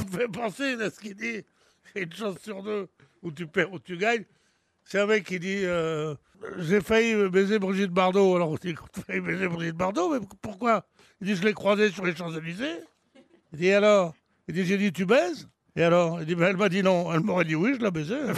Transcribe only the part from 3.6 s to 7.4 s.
ou tu gagnes. C'est un mec qui dit euh, J'ai failli